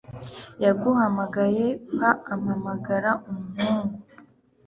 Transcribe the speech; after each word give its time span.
yamuhamagaye 0.63 1.65
pa 1.97 2.09
ampamagara 2.33 3.11
umuhungu 3.29 3.97